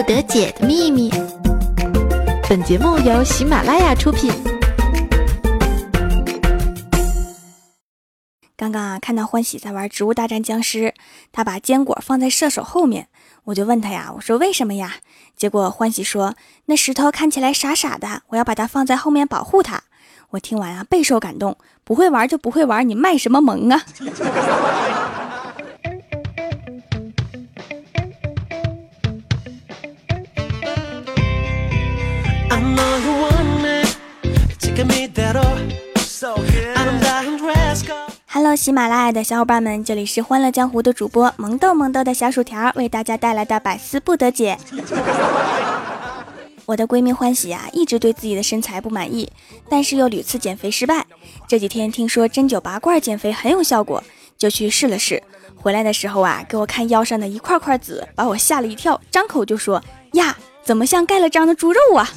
[0.00, 1.10] 不得解的秘密。
[2.48, 4.32] 本节目由喜马拉雅出品。
[8.56, 10.84] 刚刚啊，看到欢喜在玩《植物大战僵尸》，
[11.30, 13.08] 他把坚果放在射手后面，
[13.44, 14.94] 我就问他呀，我说为什么呀？
[15.36, 19.82] 结果欢喜说，那石头看起来傻傻的，我要把它放在后面保护它。
[20.30, 21.58] 我听完啊，备受感动。
[21.84, 23.82] 不会玩就不会玩，你卖什么萌啊
[38.32, 44.56] ？Hello，喜马拉雅的小伙伴们，这里是欢乐江湖的主播萌豆萌豆的小薯条为大家带来的百思不得解。
[46.64, 49.30] 我的闺蜜欢喜啊，一直对自己的身材不满意，
[49.68, 51.04] 但是又屡次减肥失败。
[51.46, 54.02] 这几天听说针灸拔罐减肥很有效果，
[54.38, 55.22] 就去试了试。
[55.56, 59.82] 回来的时候啊，给我看腰上的一块块紫，把我吓了一跳，张口就说
[60.14, 62.08] ：“呀，怎么像盖了章的猪肉啊？”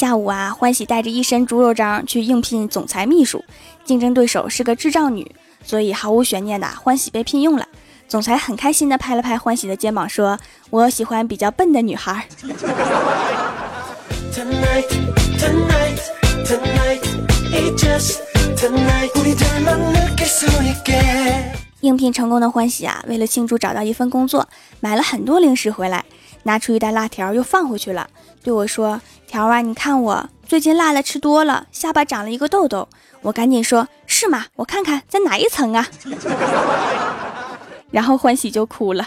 [0.00, 3.44] 下午啊，欢喜带着一身猪肉章去应聘总裁秘书，
[3.84, 5.30] 竞争对手是个智障女。
[5.62, 7.68] 所以毫无悬念的，欢喜被聘用了。
[8.08, 10.38] 总裁很开心的拍了拍欢喜的肩膀，说
[10.70, 12.26] ：“我喜欢比较笨的女孩。”
[21.82, 24.48] 应聘成功的欢喜啊，为了庆祝找到一份工作，
[24.80, 26.06] 买了很多零食回来，
[26.44, 28.08] 拿出一袋辣条又放回去了，
[28.42, 32.88] 对我说：“条啊，你看我最近辣的吃多了，下巴长了一个痘痘。”
[33.22, 34.46] 我赶紧说：“是吗？
[34.56, 35.86] 我看看在哪一层啊？”
[37.92, 39.06] 然后欢喜就哭了。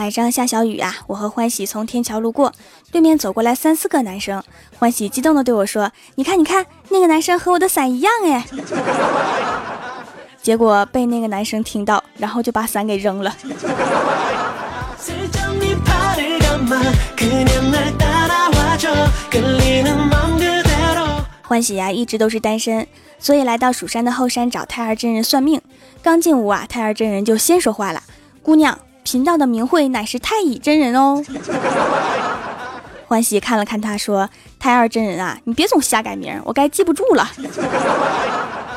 [0.00, 2.54] 晚上下小雨啊，我和欢喜从天桥路过，
[2.90, 4.42] 对面走过来三四个男生，
[4.78, 8.46] 欢喜激动的对我说：“你看，你看，那个男生和我的伞一样哎。
[10.40, 13.36] ”结果被那个男生听到，然后就把伞给扔了。
[21.42, 22.86] 欢喜呀，一直都是单身，
[23.18, 25.60] 所以来到蜀山的后山找太儿真人算命。
[26.02, 28.02] 刚进屋啊，太儿真人就先说话了
[28.42, 31.22] ：“姑娘，频道的名讳乃是太乙真人哦。”
[33.06, 34.30] 欢喜看了看他，说
[34.60, 37.28] ：“太二真人啊，你别总瞎改名，我该记不住了。”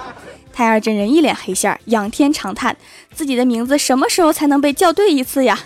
[0.52, 2.76] 太二真人一脸黑线，仰天长叹
[3.14, 5.60] ：“自己的名字什么时候才能被叫对一次呀？”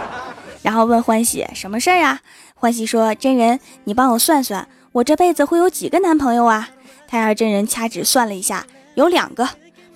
[0.62, 2.20] 然后问欢喜：“什么事儿啊？”
[2.56, 6.70] 欢喜说：“真人，你帮我算算，我这辈子会有几个男朋友啊？”
[7.06, 8.64] 太二真人掐指算了一下，
[8.94, 9.46] 有两个，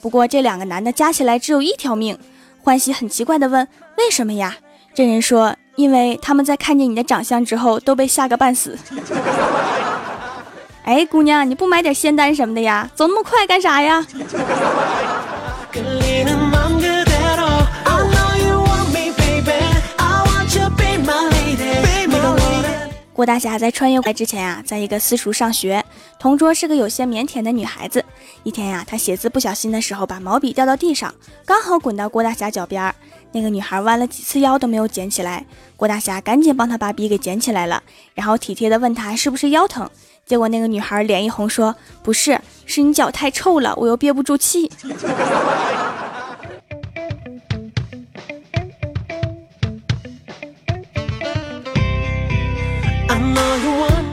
[0.02, 2.18] 不过这两个男的加起来只有一条命。
[2.68, 4.54] 欢喜很奇怪地问：“为什么呀？”
[4.92, 8.76] 真人说：“因为他们在看见你的长相之后都被吓个半死。
[10.84, 12.90] ”哎，姑娘，你不买点仙丹什么的呀？
[12.94, 14.06] 走那么快干啥呀？
[23.14, 25.82] 郭大侠在穿越来之前啊，在一个私塾上学，
[26.18, 28.04] 同桌是个有些腼腆的女孩子。
[28.42, 31.14] 一天呀，她写字不小心的时候，把毛笔掉到地上，
[31.44, 32.94] 刚好滚到郭大侠脚边儿。
[33.30, 35.44] 那个女孩弯了几次腰都没有捡起来，
[35.76, 37.82] 郭大侠赶紧帮她把笔给捡起来了，
[38.14, 39.88] 然后体贴的问她是不是腰疼。
[40.26, 44.70] 结果那个女孩脸一红，说：“不是，是你脚太臭了，我又憋不住气。”
[53.08, 54.07] ”I know you want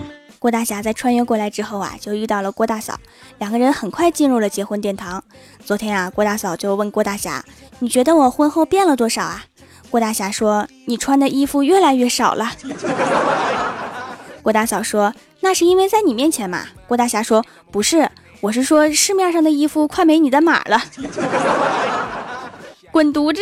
[0.45, 2.99] 郭大侠在穿越过来之后啊，就遇到了郭大嫂，
[3.39, 5.23] 两个人很快进入了结婚殿堂。
[5.65, 7.43] 昨天啊，郭大嫂就问郭大侠
[7.81, 9.45] ：“你觉得我婚后变了多少啊？”
[9.89, 12.51] 郭大侠说：“你穿的衣服越来越少了。
[14.43, 15.11] ”郭大嫂说。
[15.41, 16.67] 那是因为在你面前嘛？
[16.87, 18.07] 郭大侠说：“不是，
[18.41, 20.79] 我是说市面上的衣服快没你的码了。
[22.93, 23.41] ”滚犊子！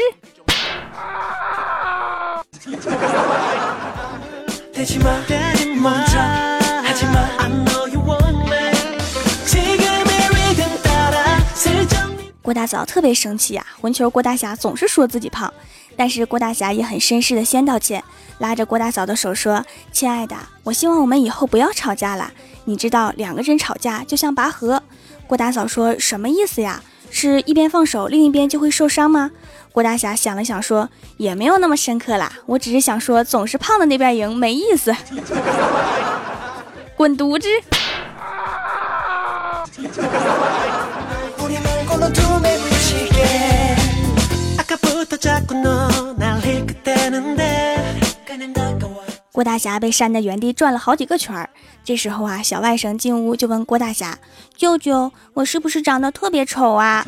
[12.53, 15.51] 郭大嫂特别生气呀，混球郭大侠总是说自己胖，
[15.97, 18.03] 但是郭大侠也很绅士的先道歉。
[18.38, 22.31] 拉着郭大嫂的手说：“亲爱的，我希望我们以后不要吵架了。
[22.65, 24.83] 你知道两个人吵架就像拔河。”
[25.25, 26.83] 郭大嫂说什么意思呀？
[27.09, 29.31] 是一边放手，另一边就会受伤吗？
[29.71, 34.95] 郭大侠想了想说：“也没有那么深刻啦，我只是想说，总是胖的那边赢没意思。
[36.95, 37.47] ”滚犊子！
[49.53, 51.47] 大侠被扇在原地转了好几个圈儿。
[51.83, 54.17] 这时候啊，小外甥进屋就问郭大侠
[54.57, 57.05] ：“舅舅，我是不是长得特别丑啊？”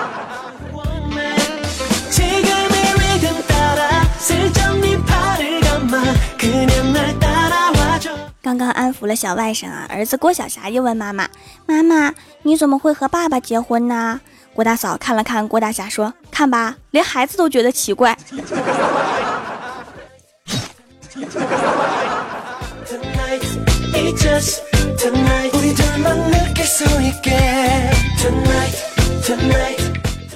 [9.01, 11.27] 刚刚安抚了小外甥啊，儿子郭晓霞又问妈妈
[11.65, 12.13] ：“妈妈，
[12.43, 14.21] 你怎么会和爸爸结婚呢？”
[14.53, 18.15] 郭大嫂看了看郭大侠，说：“看吧，连孩子都觉得奇怪。”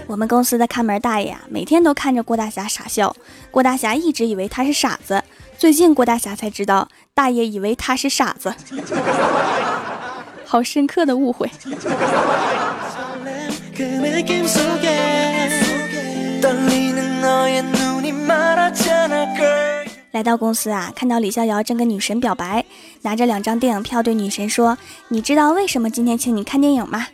[0.08, 3.16] 我们公司的看门大爷啊，每天都看着郭大侠傻笑。
[3.52, 5.24] 郭大侠一直以为他是傻子，
[5.58, 8.54] 最近郭大侠才知道，大爷以为他是傻子。
[10.46, 11.50] 好深刻的误会。
[20.12, 22.66] 来到公司啊，看到李逍遥正跟女神表白，
[23.02, 24.78] 拿着两张电影票对女神说
[25.08, 27.08] ：“你知道为什么今天请你看电影吗？”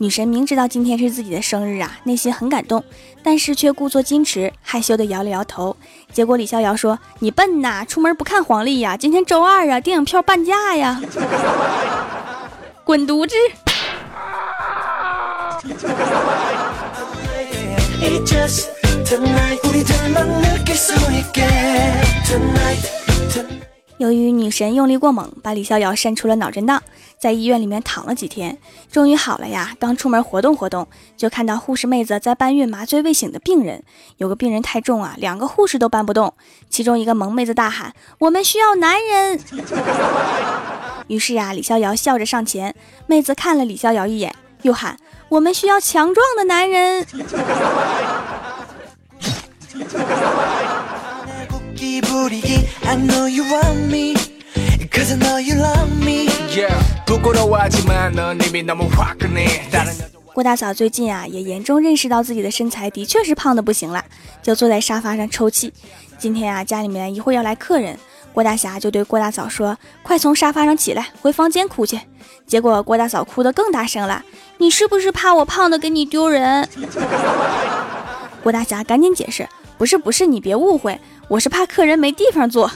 [0.00, 2.84] 女神明知道今天是自己的生日啊，内心很感动，
[3.22, 5.76] 但是却故作矜持，害羞的摇了摇头。
[6.12, 8.96] 结果李逍遥说：“你笨呐，出门不看黄历呀？
[8.96, 11.00] 今天周二啊，电影票半价呀！”
[12.84, 13.34] 滚犊子！
[23.98, 26.80] 由于女神用力过猛，把李逍遥扇出了脑震荡，
[27.18, 28.56] 在医院里面躺了几天，
[28.92, 29.74] 终于好了呀。
[29.80, 30.86] 刚出门活动活动，
[31.16, 33.82] 就看到护士妹子在搬运麻醉未醒的病人。
[34.18, 36.32] 有个病人太重啊，两个护士都搬不动。
[36.70, 39.40] 其中一个萌妹子大喊：“我们需要男人！”
[41.08, 42.74] 于是呀，李逍遥笑着上前，
[43.08, 44.96] 妹子看了李逍遥一眼，又喊
[45.30, 47.04] ：“我们需要强壮的男人！”
[60.34, 64.04] 郭大嫂最近啊，也严重认识到自己的身材的确是胖的不行了，
[64.42, 65.72] 就坐在沙发上抽泣。
[66.18, 67.96] 今天啊，家里面一会儿要来客人，
[68.32, 72.00] 郭大侠就对郭大嫂说：“快从沙发上起来，回房间哭去。”
[72.44, 74.24] 结果郭大嫂哭得更大声了
[74.58, 76.68] ：“你是不是怕我胖的给你丢人？”
[78.42, 79.48] 郭大侠赶紧解释。
[79.78, 82.68] 不是不是，你别误会，我是怕客人没地方坐。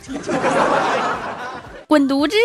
[1.89, 2.37] 滚犊子！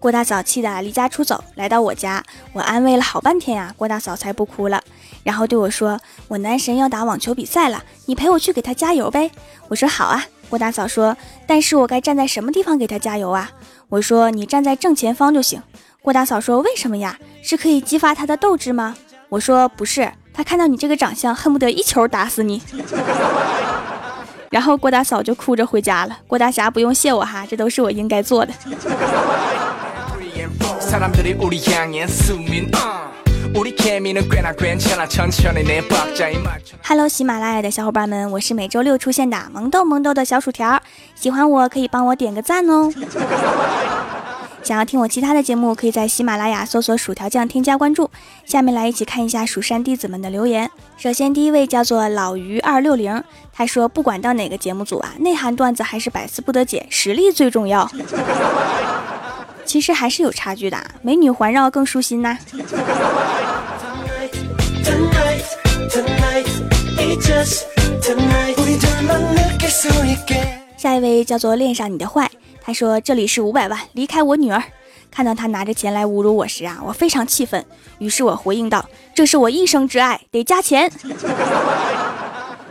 [0.00, 2.22] 郭大嫂气得离家出走，来到我家，
[2.54, 4.82] 我安慰了好半天呀，郭大嫂才不哭了，
[5.26, 9.28] 然后对我说：“我男神要打网球比赛了，你陪我去给他加油呗。”
[9.66, 11.16] 我说：“好啊。”郭大嫂说
[11.48, 13.50] ：“但是我该站在什么地方给他加油啊？”
[13.90, 15.60] 我说：“你站在正前方就行。”
[16.00, 17.18] 郭大嫂说：“为什么呀？
[17.42, 18.94] 是可以激发他的斗志吗？”
[19.28, 22.62] 我说：“不是，他看到你这个长相，恨不得一球打死你。
[24.52, 26.16] ”然后郭大嫂就哭着回家了。
[26.28, 28.54] 郭大侠不用谢我哈，这都是我应该做的。
[36.82, 40.80] Hello，喜马拉雅的小伙伴们，我是每周六出现的萌豆萌豆的小薯条，
[41.14, 42.90] 喜欢我可以帮我点个赞哦。
[44.62, 48.10] 想要听我其他的节目，可以在喜马拉雅搜索“薯条酱”添加关注。
[48.44, 50.68] 下面来一起看一下蜀山弟子们的留言。
[50.96, 53.22] 首先第一位叫做老于二六零，
[53.52, 57.88] 他说不管到哪个节目组啊，内涵段子还是百思不得解，实力最重要。
[59.66, 62.38] 其实还是有差距的，美女环绕更舒心呐。
[70.76, 72.30] 下一位叫做恋上你的坏，
[72.62, 74.62] 他说这里是五百万，离开我女儿。
[75.10, 77.64] 看到他拿着钱来侮辱我时啊，我非常气愤，
[77.98, 80.90] 于是我回应道：“这是我一生之爱，得加钱。”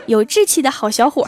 [0.05, 1.27] 有志气的好小伙。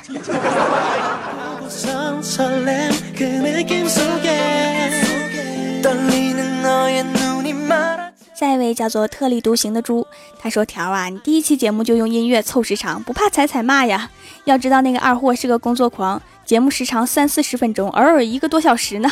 [8.40, 10.06] 下一位叫做特立独行的猪，
[10.38, 14.12] 他说：“条啊，你第一期节目就用音乐凑时长，不怕踩踩骂呀？
[14.44, 19.12] 要知道那个二货是个工作狂，节目时长三四十分钟，偶尔一个多小时呢。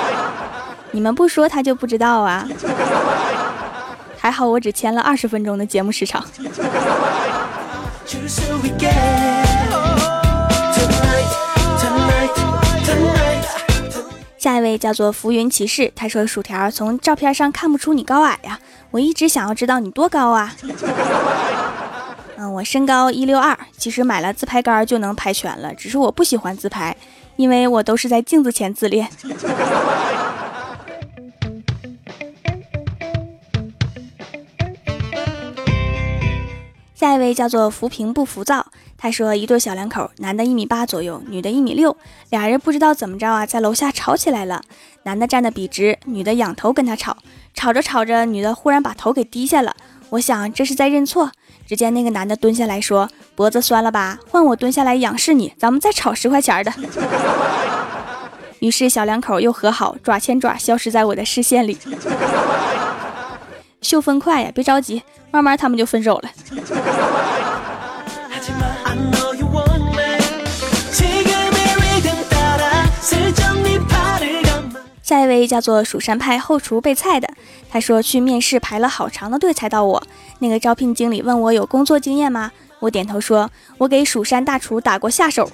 [0.92, 2.46] 你们不说他就不知道啊。
[4.18, 6.22] 还好我只签了二十分钟的节目时长。”
[14.46, 18.60] 下一位叫做浮云骑士，他说：“薯条从照片上看不出你高矮呀，
[18.92, 20.54] 我一直想要知道你多高啊。
[22.38, 26.96] ”嗯，我身高一六二，其实买了自拍杆就能拍全了，只是我不喜欢自拍，
[27.34, 29.08] 因为我都是在镜子前自恋。
[36.98, 41.94] 下一位叫做浮萍不浮躁，他说一对小两口，男的一米八左右，女的一米六，
[42.30, 44.62] 俩人不知道怎么着啊，在楼下吵起来了。
[45.02, 47.18] 男的站得笔直，女的仰头跟他吵，
[47.52, 49.76] 吵着吵着，女的忽然把头给低下了。
[50.08, 51.30] 我想这是在认错。
[51.66, 54.18] 只见那个男的蹲下来说：“脖子酸了吧？
[54.30, 56.72] 换我蹲下来仰视你，咱们再吵十块钱的。
[58.60, 61.76] ”于是小两口又和好，爪牵爪消失在我的视线里。
[63.86, 65.00] 秀分快呀，别着急，
[65.30, 66.30] 慢慢他们就分手了。
[75.04, 77.28] 下一位叫做蜀山派后厨备菜的，
[77.70, 80.02] 他说去面试排了好长的队才到我。
[80.40, 82.50] 那个招聘经理问我有工作经验吗？
[82.80, 85.48] 我点头说，我给蜀山大厨打过下手。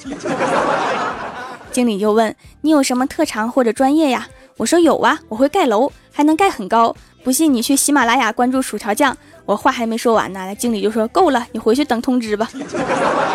[1.70, 4.26] 经理又问你有什么特长或者专业呀？
[4.56, 6.96] 我说有啊，我会盖楼，还能盖很高。
[7.22, 9.16] 不信你去喜马拉雅关注薯条酱。
[9.44, 12.48] 我话还没说完呢，那经理就说够了，你回去等通知吧。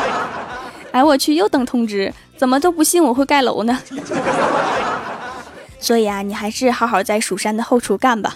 [0.91, 3.77] 哎，我去，又等通知，怎么都不信我会盖楼呢？
[5.79, 8.35] 所以啊，你还是好好在蜀山的后厨干吧。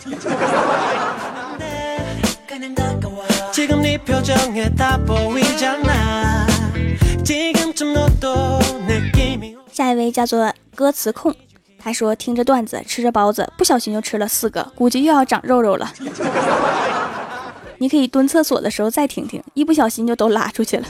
[9.71, 11.33] 下一位叫做歌词控，
[11.83, 15.91] 他说听着段子吃着包子，不小心就吃了四个，估计又要长肉肉了。
[17.79, 20.85] 你可以蹲厕所的时候再听听，一不小心就都拉出去了。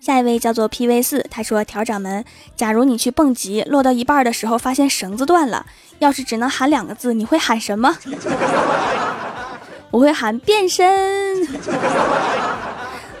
[0.00, 2.24] 下一位叫做 PV 四，他说：“调掌门，
[2.56, 5.66] 假如你去蹦极，落到一半的时候发现绳子断了，
[5.98, 7.96] 要是只能喊两个字，你会喊什么？”
[9.90, 11.44] 我会喊变身，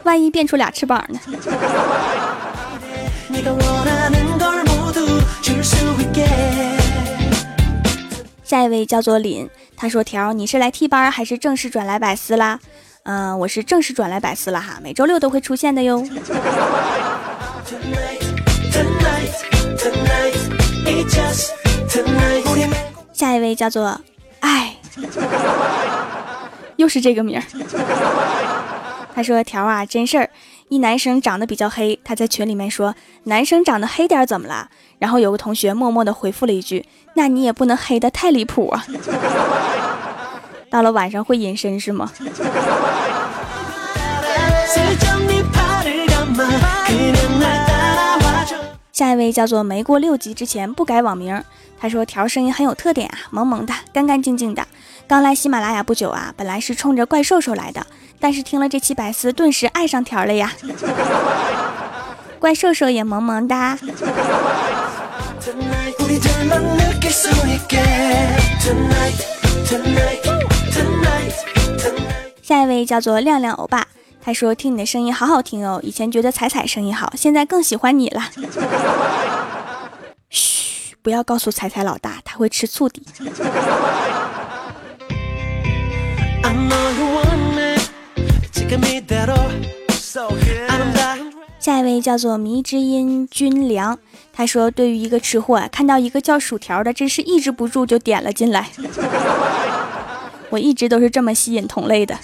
[0.04, 1.18] 万一变出俩翅膀呢？
[8.44, 12.58] 下一位叫做林，他说：“条，你是来替班还是正式转来百思啦？”
[13.04, 16.04] 嗯，我是正式转来百思了哈，每周六都会出现的哟。
[23.12, 24.00] 下一位叫做
[24.40, 24.76] 爱，
[26.76, 27.44] 又是这个名儿。
[29.20, 30.30] 他说：“条啊，真事儿，
[30.70, 34.70] 一男生长得比较黑，他在群里面说男生长得黑点怎么了？
[34.98, 38.82] 然后有个同学默默的回复了一句：那你也不能黑的太离谱啊。
[40.72, 42.10] ”到了晚上会隐身是吗？
[48.90, 51.44] 下一位叫做没过六级之前不改网名，
[51.78, 54.66] 他说条声音很有特点啊，萌萌的，干干净净的。
[55.10, 57.84] 刚来喜马拉雅不久啊，本来是冲着怪兽兽来的，
[58.20, 60.52] 但是听了这期百思，顿时爱上条了呀。
[62.38, 63.76] 怪兽兽也萌萌哒。
[72.40, 73.88] 下一位叫做亮亮欧巴，
[74.22, 78.22] 他说听你的声音好好听哦，以前觉得彩彩声音好，现在更喜欢你了。
[80.28, 83.02] 嘘，不要告诉彩彩老大，他会吃醋的。
[91.58, 93.98] 下一位叫做迷之音君良，
[94.32, 98.68] 他说对于一个吃货，看到一个叫薯条的，真是抑制不住就点了进来。
[100.48, 102.16] 我一直都是这么吸引同类的。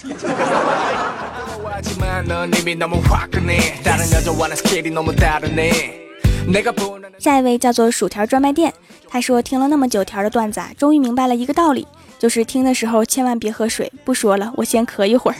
[7.19, 8.73] 下一位叫做薯条专卖店，
[9.07, 11.87] 他说听了那么久条的段子，啊，终于明白了一个道理，
[12.17, 13.91] 就是听的时候千万别喝水。
[14.03, 15.37] 不说了，我先咳一会儿。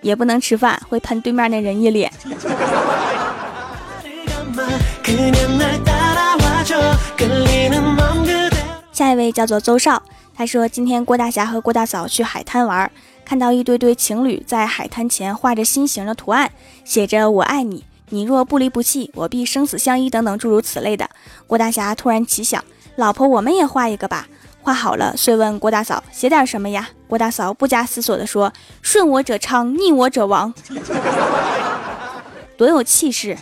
[0.00, 2.10] 也不能吃饭，会喷对面那人一脸。
[8.92, 10.02] 下一位叫做邹少。
[10.34, 12.90] 他说：“今天郭大侠和郭大嫂去海滩玩，
[13.26, 16.50] 看到一对对情侣在海滩前画着心形的图案，
[16.82, 21.10] 写着‘我爱你，你若不离不弃，我必生死相依’等等诸如此类的。
[21.46, 22.64] 郭大侠突然奇想，
[22.96, 24.26] 老婆，我们也画一个吧。
[24.62, 26.88] 画好了，遂问郭大嫂写点什么呀？
[27.08, 28.52] 郭大嫂不假思索地说
[28.82, 30.52] ：‘顺我者昌，逆我者亡。’
[32.56, 33.36] 多有气势！”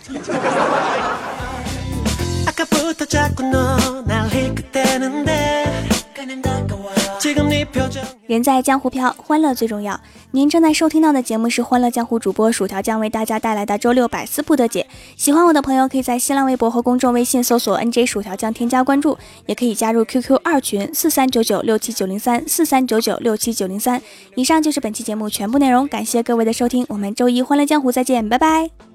[8.27, 9.99] 人在江湖飘，欢乐最重要。
[10.31, 14.87] 您正在收听到的节目是《欢乐江湖》主播薯条酱为大家带来的周六百思不得解。
[15.15, 24.01] 喜欢我的朋友可以在新浪微博和公众微信搜索 “nj 薯条酱”添加关注，也可以加入 QQ 二群四三九九六七九零三四三九九六七九零三。
[24.35, 28.88] 以上就是本期节目全部内容，感谢各位的收听，我们周一《欢乐江湖》再见，拜拜。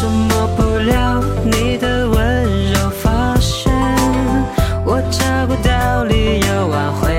[0.00, 3.70] 触摸不了你的温柔，发现
[4.82, 7.09] 我找不到理由挽回。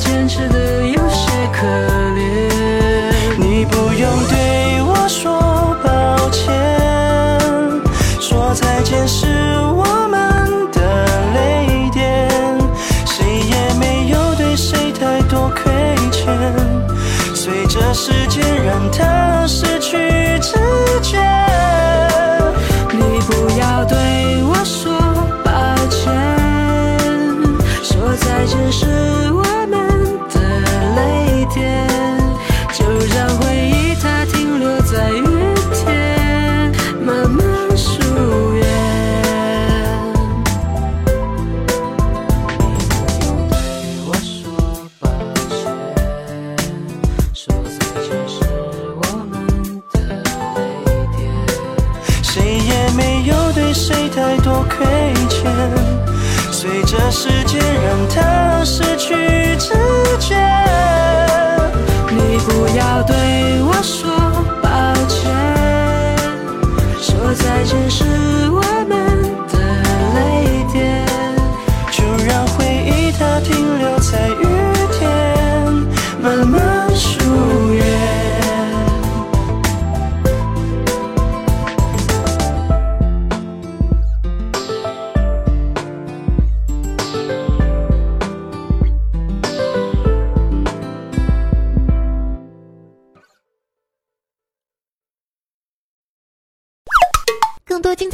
[0.00, 2.09] 坚持的有些可。